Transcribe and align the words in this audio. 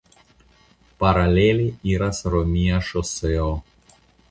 Paralele 1.03 1.67
iras 1.93 2.23
romia 2.37 2.83
ŝoseo. 2.91 3.53